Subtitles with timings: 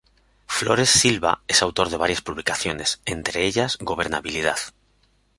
[0.47, 4.57] Flores Silva es autor de varias publicaciones, entre ellas “Gobernabilidad.